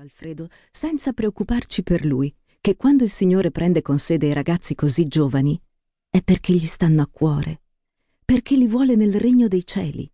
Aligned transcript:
Alfredo 0.00 0.48
senza 0.70 1.12
preoccuparci 1.12 1.82
per 1.82 2.06
lui, 2.06 2.34
che 2.62 2.74
quando 2.74 3.04
il 3.04 3.10
Signore 3.10 3.50
prende 3.50 3.82
con 3.82 3.98
sé 3.98 4.16
dei 4.16 4.32
ragazzi 4.32 4.74
così 4.74 5.06
giovani 5.06 5.60
è 6.08 6.22
perché 6.22 6.54
gli 6.54 6.64
stanno 6.64 7.02
a 7.02 7.06
cuore, 7.06 7.60
perché 8.24 8.56
li 8.56 8.66
vuole 8.66 8.94
nel 8.94 9.14
regno 9.20 9.46
dei 9.46 9.62
cieli. 9.62 10.10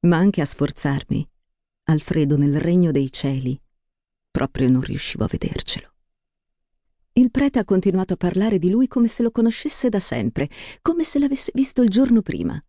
Ma 0.00 0.18
anche 0.18 0.42
a 0.42 0.44
sforzarmi, 0.44 1.26
Alfredo 1.84 2.36
nel 2.36 2.60
regno 2.60 2.90
dei 2.90 3.10
cieli, 3.10 3.58
proprio 4.30 4.68
non 4.68 4.82
riuscivo 4.82 5.24
a 5.24 5.28
vedercelo. 5.28 5.94
Il 7.14 7.30
prete 7.30 7.60
ha 7.60 7.64
continuato 7.64 8.12
a 8.12 8.18
parlare 8.18 8.58
di 8.58 8.68
lui 8.68 8.86
come 8.86 9.08
se 9.08 9.22
lo 9.22 9.30
conoscesse 9.30 9.88
da 9.88 9.98
sempre, 9.98 10.46
come 10.82 11.04
se 11.04 11.18
l'avesse 11.18 11.52
visto 11.54 11.80
il 11.80 11.88
giorno 11.88 12.20
prima. 12.20 12.60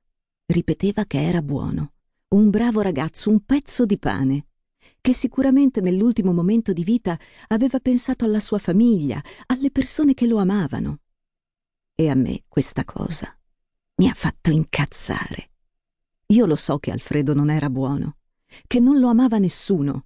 Ripeteva 0.45 1.03
che 1.03 1.21
era 1.21 1.41
buono, 1.41 1.91
un 2.29 2.49
bravo 2.49 2.79
ragazzo, 2.79 3.29
un 3.29 3.43
pezzo 3.43 3.85
di 3.85 3.99
pane, 3.99 4.45
che 5.09 5.15
sicuramente 5.15 5.81
nell'ultimo 5.81 6.33
momento 6.33 6.71
di 6.71 6.83
vita 6.83 7.17
aveva 7.47 7.79
pensato 7.79 8.25
alla 8.25 8.39
sua 8.39 8.59
famiglia, 8.59 9.19
alle 9.47 9.71
persone 9.71 10.13
che 10.13 10.27
lo 10.27 10.37
amavano. 10.37 10.99
E 11.95 12.09
a 12.09 12.13
me 12.13 12.43
questa 12.47 12.85
cosa 12.85 13.35
mi 13.95 14.07
ha 14.07 14.13
fatto 14.13 14.51
incazzare. 14.51 15.49
Io 16.27 16.45
lo 16.45 16.55
so 16.55 16.77
che 16.77 16.91
Alfredo 16.91 17.33
non 17.33 17.49
era 17.49 17.71
buono, 17.71 18.17
che 18.67 18.79
non 18.79 18.99
lo 18.99 19.07
amava 19.07 19.39
nessuno. 19.39 20.05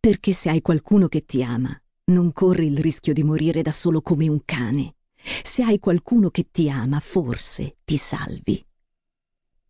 Perché 0.00 0.32
se 0.32 0.48
hai 0.48 0.60
qualcuno 0.60 1.06
che 1.06 1.24
ti 1.24 1.40
ama, 1.44 1.80
non 2.06 2.32
corri 2.32 2.66
il 2.66 2.78
rischio 2.78 3.12
di 3.12 3.22
morire 3.22 3.62
da 3.62 3.70
solo 3.70 4.02
come 4.02 4.26
un 4.26 4.44
cane. 4.44 4.96
Se 5.44 5.62
hai 5.62 5.78
qualcuno 5.78 6.30
che 6.30 6.48
ti 6.50 6.68
ama, 6.68 6.98
forse 6.98 7.76
ti 7.84 7.96
salvi. 7.96 8.66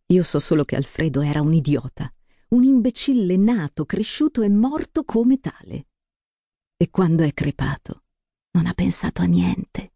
Io 0.07 0.23
so 0.23 0.39
solo 0.39 0.65
che 0.65 0.75
Alfredo 0.75 1.21
era 1.21 1.41
un 1.41 1.53
idiota, 1.53 2.11
un 2.49 2.63
imbecille 2.63 3.37
nato, 3.37 3.85
cresciuto 3.85 4.41
e 4.41 4.49
morto 4.49 5.03
come 5.03 5.39
tale. 5.39 5.87
E 6.77 6.89
quando 6.89 7.23
è 7.23 7.33
crepato, 7.33 8.03
non 8.51 8.65
ha 8.65 8.73
pensato 8.73 9.21
a 9.21 9.25
niente. 9.25 9.93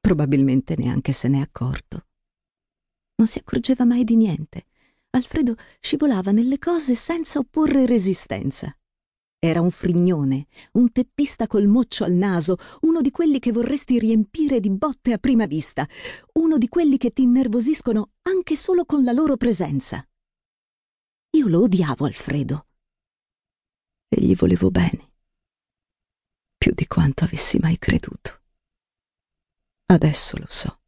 Probabilmente 0.00 0.76
neanche 0.76 1.10
se 1.12 1.28
n'è 1.28 1.40
accorto. 1.40 2.06
Non 3.16 3.26
si 3.26 3.38
accorgeva 3.38 3.84
mai 3.84 4.04
di 4.04 4.14
niente. 4.14 4.66
Alfredo 5.10 5.56
scivolava 5.80 6.30
nelle 6.30 6.58
cose 6.58 6.94
senza 6.94 7.40
opporre 7.40 7.86
resistenza. 7.86 8.76
Era 9.38 9.60
un 9.60 9.70
frignone, 9.70 10.46
un 10.72 10.92
teppista 10.92 11.46
col 11.46 11.66
moccio 11.66 12.04
al 12.04 12.12
naso, 12.12 12.56
uno 12.82 13.00
di 13.00 13.10
quelli 13.10 13.40
che 13.40 13.52
vorresti 13.52 13.98
riempire 13.98 14.60
di 14.60 14.70
botte 14.70 15.12
a 15.12 15.18
prima 15.18 15.46
vista, 15.46 15.86
uno 16.34 16.56
di 16.56 16.68
quelli 16.68 16.98
che 16.98 17.10
ti 17.10 17.22
innervosiscono 17.22 18.12
anche 18.22 18.56
solo 18.56 18.84
con 18.84 19.02
la 19.02 19.12
loro 19.12 19.36
presenza. 19.36 20.06
Io 21.44 21.50
lo 21.50 21.64
odiavo 21.64 22.06
Alfredo. 22.06 22.68
E 24.08 24.18
gli 24.18 24.34
volevo 24.34 24.70
bene, 24.70 25.12
più 26.56 26.72
di 26.72 26.86
quanto 26.86 27.24
avessi 27.24 27.58
mai 27.58 27.76
creduto. 27.76 28.40
Adesso 29.84 30.38
lo 30.38 30.46
so. 30.48 30.80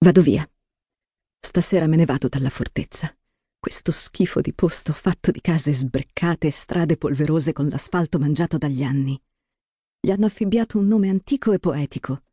Vado 0.00 0.20
via. 0.20 0.46
Stasera 1.40 1.86
me 1.86 1.96
ne 1.96 2.04
vado 2.04 2.28
dalla 2.28 2.50
fortezza. 2.50 3.16
Questo 3.58 3.90
schifo 3.90 4.42
di 4.42 4.52
posto 4.52 4.92
fatto 4.92 5.30
di 5.30 5.40
case 5.40 5.72
sbreccate 5.72 6.48
e 6.48 6.50
strade 6.50 6.98
polverose 6.98 7.54
con 7.54 7.68
l'asfalto 7.68 8.18
mangiato 8.18 8.58
dagli 8.58 8.82
anni. 8.82 9.18
Gli 9.98 10.10
hanno 10.10 10.26
affibbiato 10.26 10.76
un 10.76 10.88
nome 10.88 11.08
antico 11.08 11.52
e 11.52 11.58
poetico. 11.58 12.24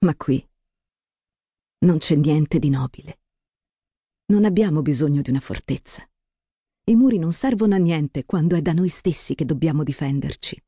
Ma 0.00 0.14
qui 0.16 0.46
non 1.78 1.96
c'è 1.96 2.14
niente 2.14 2.58
di 2.58 2.68
nobile. 2.68 3.20
Non 4.28 4.44
abbiamo 4.44 4.82
bisogno 4.82 5.22
di 5.22 5.30
una 5.30 5.38
fortezza. 5.38 6.04
I 6.88 6.96
muri 6.96 7.18
non 7.18 7.32
servono 7.32 7.76
a 7.76 7.78
niente 7.78 8.24
quando 8.24 8.56
è 8.56 8.60
da 8.60 8.72
noi 8.72 8.88
stessi 8.88 9.36
che 9.36 9.44
dobbiamo 9.44 9.84
difenderci. 9.84 10.60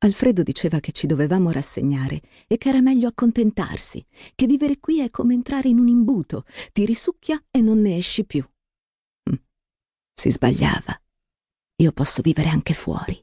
Alfredo 0.00 0.42
diceva 0.42 0.78
che 0.78 0.92
ci 0.92 1.06
dovevamo 1.06 1.50
rassegnare 1.50 2.20
e 2.46 2.58
che 2.58 2.68
era 2.68 2.82
meglio 2.82 3.08
accontentarsi, 3.08 4.04
che 4.34 4.46
vivere 4.46 4.78
qui 4.78 5.00
è 5.00 5.08
come 5.08 5.32
entrare 5.32 5.70
in 5.70 5.78
un 5.78 5.88
imbuto, 5.88 6.44
ti 6.72 6.84
risucchia 6.84 7.42
e 7.50 7.62
non 7.62 7.80
ne 7.80 7.96
esci 7.96 8.26
più. 8.26 8.46
Si 10.12 10.30
sbagliava. 10.30 11.00
Io 11.76 11.92
posso 11.92 12.20
vivere 12.20 12.50
anche 12.50 12.74
fuori. 12.74 13.18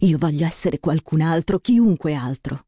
Io 0.00 0.18
voglio 0.18 0.44
essere 0.44 0.80
qualcun 0.80 1.22
altro, 1.22 1.58
chiunque 1.58 2.12
altro. 2.12 2.66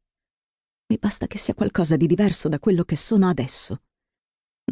Mi 0.86 0.96
basta 0.96 1.26
che 1.26 1.36
sia 1.36 1.52
qualcosa 1.52 1.96
di 1.96 2.06
diverso 2.06 2.48
da 2.48 2.58
quello 2.58 2.84
che 2.84 2.96
sono 2.96 3.28
adesso. 3.28 3.82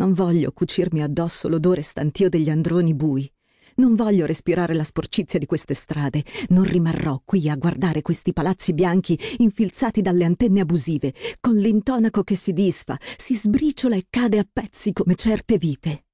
Non 0.00 0.14
voglio 0.14 0.50
cucirmi 0.50 1.02
addosso 1.02 1.46
l'odore 1.46 1.82
stantio 1.82 2.30
degli 2.30 2.48
androni 2.48 2.94
bui. 2.94 3.30
Non 3.76 3.94
voglio 3.94 4.24
respirare 4.24 4.72
la 4.72 4.82
sporcizia 4.82 5.38
di 5.38 5.44
queste 5.44 5.74
strade. 5.74 6.24
Non 6.48 6.64
rimarrò 6.64 7.20
qui 7.22 7.50
a 7.50 7.56
guardare 7.56 8.00
questi 8.00 8.32
palazzi 8.32 8.72
bianchi 8.72 9.18
infilzati 9.36 10.00
dalle 10.00 10.24
antenne 10.24 10.60
abusive, 10.60 11.12
con 11.38 11.54
l'intonaco 11.54 12.22
che 12.22 12.34
si 12.34 12.54
disfa, 12.54 12.98
si 13.18 13.34
sbriciola 13.34 13.94
e 13.94 14.06
cade 14.08 14.38
a 14.38 14.48
pezzi 14.50 14.94
come 14.94 15.16
certe 15.16 15.58
vite. 15.58 16.06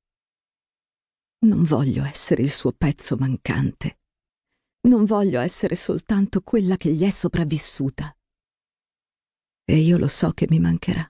Non 1.46 1.62
voglio 1.62 2.02
essere 2.02 2.42
il 2.42 2.50
suo 2.50 2.72
pezzo 2.72 3.14
mancante. 3.16 4.00
Non 4.88 5.04
voglio 5.04 5.38
essere 5.38 5.76
soltanto 5.76 6.40
quella 6.40 6.76
che 6.76 6.90
gli 6.90 7.04
è 7.04 7.10
sopravvissuta. 7.10 8.12
E 9.64 9.76
io 9.76 9.96
lo 9.96 10.08
so 10.08 10.32
che 10.32 10.46
mi 10.50 10.58
mancherà, 10.58 11.08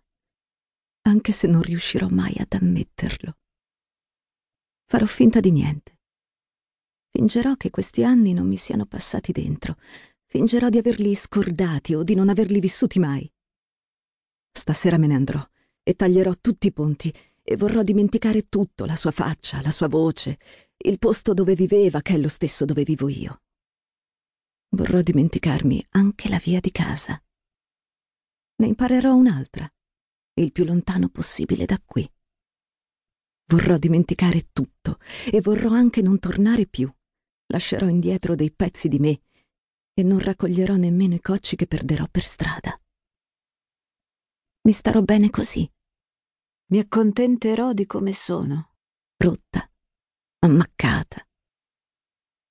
anche 1.06 1.32
se 1.32 1.46
non 1.46 1.62
riuscirò 1.62 2.08
mai 2.08 2.34
ad 2.38 2.52
ammetterlo. 2.52 3.38
Farò 4.84 5.06
finta 5.06 5.40
di 5.40 5.50
niente. 5.50 5.98
Fingerò 7.10 7.54
che 7.54 7.70
questi 7.70 8.04
anni 8.04 8.32
non 8.32 8.46
mi 8.46 8.56
siano 8.56 8.86
passati 8.86 9.32
dentro. 9.32 9.76
Fingerò 10.26 10.68
di 10.68 10.78
averli 10.78 11.14
scordati 11.14 11.94
o 11.94 12.02
di 12.02 12.14
non 12.14 12.28
averli 12.28 12.60
vissuti 12.60 12.98
mai. 12.98 13.30
Stasera 14.50 14.98
me 14.98 15.06
ne 15.06 15.14
andrò 15.14 15.48
e 15.82 15.94
taglierò 15.94 16.34
tutti 16.40 16.66
i 16.66 16.72
ponti 16.72 17.14
e 17.42 17.56
vorrò 17.56 17.82
dimenticare 17.82 18.42
tutto, 18.42 18.84
la 18.84 18.96
sua 18.96 19.12
faccia, 19.12 19.62
la 19.62 19.70
sua 19.70 19.88
voce, 19.88 20.38
il 20.76 20.98
posto 20.98 21.32
dove 21.32 21.54
viveva, 21.54 22.02
che 22.02 22.14
è 22.14 22.18
lo 22.18 22.28
stesso 22.28 22.64
dove 22.64 22.82
vivo 22.82 23.08
io. 23.08 23.42
Vorrò 24.70 25.00
dimenticarmi 25.00 25.86
anche 25.90 26.28
la 26.28 26.38
via 26.38 26.58
di 26.58 26.72
casa. 26.72 27.20
Ne 28.56 28.66
imparerò 28.66 29.14
un'altra, 29.14 29.70
il 30.42 30.52
più 30.52 30.64
lontano 30.64 31.08
possibile 31.08 31.64
da 31.64 31.80
qui. 31.84 32.08
Vorrò 33.48 33.78
dimenticare 33.78 34.48
tutto 34.52 34.98
e 35.30 35.40
vorrò 35.40 35.70
anche 35.70 36.02
non 36.02 36.18
tornare 36.18 36.66
più. 36.66 36.92
Lascerò 37.46 37.88
indietro 37.88 38.34
dei 38.34 38.50
pezzi 38.50 38.88
di 38.88 38.98
me 38.98 39.20
e 39.94 40.02
non 40.02 40.18
raccoglierò 40.18 40.76
nemmeno 40.76 41.14
i 41.14 41.20
cocci 41.20 41.56
che 41.56 41.66
perderò 41.66 42.06
per 42.10 42.24
strada. 42.24 42.78
Mi 44.62 44.72
starò 44.72 45.00
bene 45.02 45.30
così 45.30 45.70
mi 46.68 46.80
accontenterò 46.80 47.72
di 47.72 47.86
come 47.86 48.12
sono, 48.12 48.72
rotta, 49.18 49.70
ammaccata, 50.40 51.24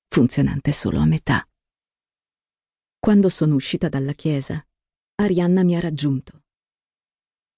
funzionante 0.07 0.71
solo 0.71 0.99
a 0.99 1.05
metà. 1.05 1.45
Quando 2.97 3.27
sono 3.27 3.55
uscita 3.55 3.89
dalla 3.89 4.13
chiesa, 4.13 4.65
Arianna 5.15 5.63
mi 5.63 5.75
ha 5.75 5.81
raggiunto. 5.81 6.44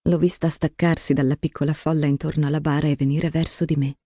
L'ho 0.08 0.18
vista 0.18 0.48
staccarsi 0.48 1.14
dalla 1.14 1.36
piccola 1.36 1.74
folla 1.74 2.06
intorno 2.06 2.48
alla 2.48 2.62
bara 2.62 2.88
e 2.88 2.96
venire 2.96 3.30
verso 3.30 3.66
di 3.66 3.76
me. 3.76 3.98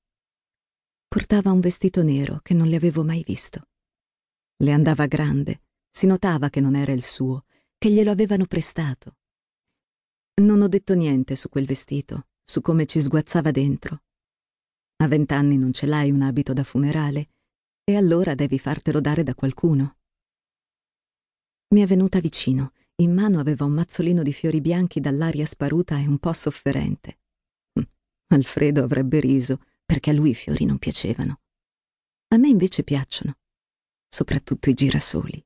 Portava 1.07 1.51
un 1.51 1.59
vestito 1.59 2.01
nero 2.01 2.39
che 2.41 2.55
non 2.55 2.65
le 2.67 2.75
avevo 2.75 3.03
mai 3.03 3.21
visto. 3.23 3.67
Le 4.57 4.71
andava 4.71 5.05
grande, 5.05 5.61
si 5.91 6.07
notava 6.07 6.49
che 6.49 6.59
non 6.59 6.75
era 6.75 6.91
il 6.91 7.03
suo, 7.03 7.45
che 7.77 7.91
glielo 7.91 8.09
avevano 8.09 8.47
prestato. 8.47 9.17
Non 10.41 10.63
ho 10.63 10.67
detto 10.67 10.95
niente 10.95 11.35
su 11.35 11.49
quel 11.49 11.67
vestito, 11.67 12.29
su 12.43 12.61
come 12.61 12.87
ci 12.87 12.99
sguazzava 12.99 13.51
dentro. 13.51 14.01
A 15.03 15.07
vent'anni 15.07 15.55
non 15.55 15.71
ce 15.71 15.85
l'hai 15.85 16.09
un 16.09 16.23
abito 16.23 16.51
da 16.51 16.63
funerale 16.63 17.29
e 17.83 17.95
allora 17.95 18.33
devi 18.33 18.57
fartelo 18.57 19.01
dare 19.01 19.21
da 19.21 19.35
qualcuno. 19.35 19.97
Mi 21.75 21.81
è 21.81 21.85
venuta 21.85 22.19
vicino. 22.19 22.73
In 23.01 23.15
mano 23.15 23.39
aveva 23.39 23.65
un 23.65 23.71
mazzolino 23.71 24.21
di 24.21 24.31
fiori 24.31 24.61
bianchi 24.61 24.99
dall'aria 24.99 25.47
sparuta 25.47 25.97
e 25.97 26.05
un 26.05 26.19
po' 26.19 26.33
sofferente. 26.33 27.19
Hm, 27.73 27.83
Alfredo 28.27 28.83
avrebbe 28.83 29.19
riso, 29.19 29.59
perché 29.83 30.11
a 30.11 30.13
lui 30.13 30.29
i 30.29 30.35
fiori 30.35 30.65
non 30.65 30.77
piacevano. 30.77 31.41
A 32.27 32.37
me 32.37 32.49
invece 32.49 32.83
piacciono, 32.83 33.39
soprattutto 34.07 34.69
i 34.69 34.75
girasoli. 34.75 35.43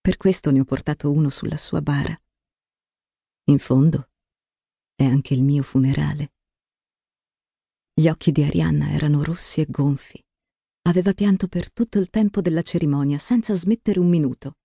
Per 0.00 0.16
questo 0.16 0.52
ne 0.52 0.60
ho 0.60 0.64
portato 0.64 1.10
uno 1.10 1.30
sulla 1.30 1.56
sua 1.56 1.82
bara. 1.82 2.16
In 3.46 3.58
fondo, 3.58 4.10
è 4.94 5.02
anche 5.04 5.34
il 5.34 5.42
mio 5.42 5.64
funerale. 5.64 6.32
Gli 7.92 8.06
occhi 8.06 8.30
di 8.30 8.44
Arianna 8.44 8.92
erano 8.92 9.24
rossi 9.24 9.60
e 9.60 9.66
gonfi. 9.68 10.24
Aveva 10.82 11.12
pianto 11.12 11.48
per 11.48 11.72
tutto 11.72 11.98
il 11.98 12.08
tempo 12.08 12.40
della 12.40 12.62
cerimonia, 12.62 13.18
senza 13.18 13.52
smettere 13.54 13.98
un 13.98 14.08
minuto. 14.08 14.58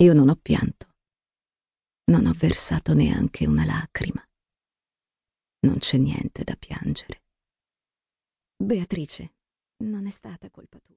Io 0.00 0.12
non 0.14 0.28
ho 0.28 0.36
pianto. 0.36 0.94
Non 2.12 2.26
ho 2.26 2.32
versato 2.32 2.94
neanche 2.94 3.48
una 3.48 3.64
lacrima. 3.64 4.24
Non 5.66 5.78
c'è 5.78 5.98
niente 5.98 6.44
da 6.44 6.54
piangere. 6.54 7.24
Beatrice, 8.56 9.34
non 9.78 10.06
è 10.06 10.10
stata 10.10 10.50
colpa 10.50 10.78
tua. 10.78 10.86